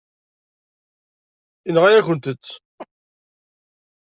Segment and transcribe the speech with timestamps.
[1.65, 2.45] Yenɣa-yakent-t.